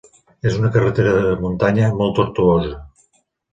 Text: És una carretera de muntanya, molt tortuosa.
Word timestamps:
És 0.51 0.55
una 0.61 0.71
carretera 0.77 1.11
de 1.27 1.35
muntanya, 1.43 1.93
molt 2.01 2.19
tortuosa. 2.23 2.83